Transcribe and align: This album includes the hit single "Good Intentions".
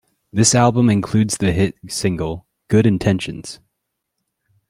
This 0.33 0.55
album 0.55 0.89
includes 0.89 1.37
the 1.37 1.51
hit 1.51 1.75
single 1.87 2.47
"Good 2.69 2.87
Intentions". 2.87 3.59